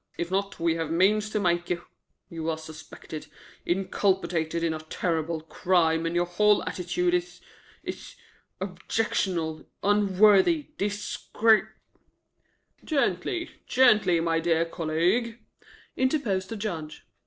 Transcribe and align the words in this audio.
If 0.17 0.31
not, 0.31 0.59
we 0.59 0.73
have 0.77 0.89
means 0.89 1.29
to 1.29 1.39
make 1.39 1.69
you. 1.69 1.85
You 2.27 2.49
are 2.49 2.57
suspected, 2.57 3.27
inculpated 3.67 4.63
in 4.63 4.73
a 4.73 4.79
terrible 4.79 5.41
crime, 5.41 6.07
and 6.07 6.15
your 6.15 6.25
whole 6.25 6.63
attitude 6.63 7.13
is 7.13 7.39
is 7.83 8.15
objectionable 8.59 9.69
unworthy 9.83 10.69
disgr" 10.79 11.67
"Gently, 12.83 13.51
gently, 13.67 14.19
my 14.19 14.39
dear 14.39 14.65
colleague," 14.65 15.37
interposed 15.95 16.49
the 16.49 16.55
Judge. 16.55 17.05